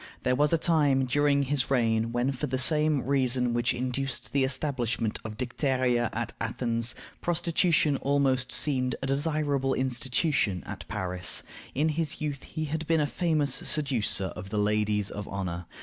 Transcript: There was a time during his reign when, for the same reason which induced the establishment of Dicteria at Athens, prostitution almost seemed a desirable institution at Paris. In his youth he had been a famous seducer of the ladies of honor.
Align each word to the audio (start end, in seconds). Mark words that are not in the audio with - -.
There 0.23 0.35
was 0.35 0.51
a 0.51 0.57
time 0.57 1.05
during 1.05 1.43
his 1.43 1.69
reign 1.69 2.11
when, 2.11 2.31
for 2.31 2.47
the 2.47 2.57
same 2.57 3.03
reason 3.03 3.53
which 3.53 3.71
induced 3.71 4.33
the 4.33 4.43
establishment 4.43 5.19
of 5.23 5.37
Dicteria 5.37 6.09
at 6.11 6.33
Athens, 6.41 6.95
prostitution 7.21 7.97
almost 7.97 8.51
seemed 8.51 8.95
a 9.03 9.05
desirable 9.05 9.75
institution 9.75 10.63
at 10.65 10.87
Paris. 10.87 11.43
In 11.75 11.89
his 11.89 12.19
youth 12.19 12.41
he 12.45 12.65
had 12.65 12.87
been 12.87 12.99
a 12.99 13.05
famous 13.05 13.53
seducer 13.53 14.33
of 14.35 14.49
the 14.49 14.57
ladies 14.57 15.11
of 15.11 15.27
honor. 15.27 15.67